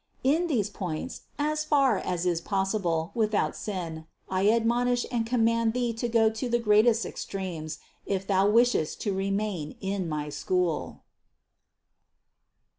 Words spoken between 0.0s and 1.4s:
In these points,